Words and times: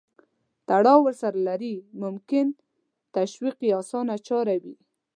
تړاو 0.67 0.99
ورسره 1.05 1.39
لري 1.47 1.73
نو 1.81 1.85
ممکن 2.03 2.45
تشویق 3.15 3.57
یې 3.67 3.71
اسانه 3.81 4.15
چاره 4.27 4.55
وي. 4.63 4.75